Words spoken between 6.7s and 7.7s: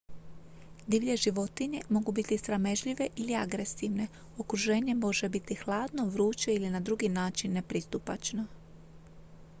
drugi način